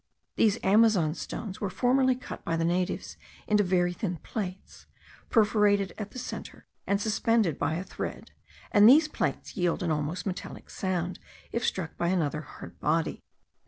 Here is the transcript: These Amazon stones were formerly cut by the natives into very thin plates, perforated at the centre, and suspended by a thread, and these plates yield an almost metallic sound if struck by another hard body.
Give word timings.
These 0.35 0.57
Amazon 0.63 1.13
stones 1.13 1.61
were 1.61 1.69
formerly 1.69 2.15
cut 2.15 2.43
by 2.43 2.57
the 2.57 2.65
natives 2.65 3.17
into 3.45 3.63
very 3.63 3.93
thin 3.93 4.17
plates, 4.17 4.87
perforated 5.29 5.93
at 5.95 6.09
the 6.09 6.17
centre, 6.17 6.65
and 6.87 6.99
suspended 6.99 7.59
by 7.59 7.75
a 7.75 7.83
thread, 7.83 8.31
and 8.71 8.89
these 8.89 9.07
plates 9.07 9.55
yield 9.55 9.83
an 9.83 9.91
almost 9.91 10.25
metallic 10.25 10.71
sound 10.71 11.19
if 11.51 11.63
struck 11.63 11.95
by 11.97 12.07
another 12.07 12.41
hard 12.41 12.79
body. 12.79 13.21